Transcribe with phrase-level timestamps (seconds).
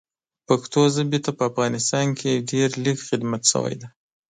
[0.47, 3.87] پښتو ژبې ته په افغانستان کې ډېر لږ خدمت شوی ده